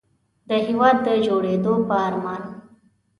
د 0.49 0.51
هېواد 0.65 0.97
د 1.05 1.07
جوړېدو 1.27 1.73
په 1.87 1.95
ارمان. 2.07 2.43